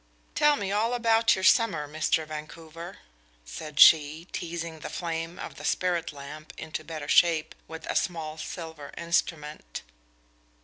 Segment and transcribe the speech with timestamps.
[0.33, 2.25] "Tell me all about your summer, Mr.
[2.25, 2.97] Vancouver,"
[3.45, 8.39] said she, teasing the flame of the spirit lamp into better shape with a small
[8.39, 9.83] silver instrument.